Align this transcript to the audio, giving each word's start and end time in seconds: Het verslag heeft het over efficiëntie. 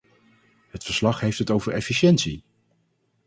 Het 0.69 0.83
verslag 0.83 1.19
heeft 1.19 1.37
het 1.39 1.49
over 1.51 1.73
efficiëntie. 1.73 2.43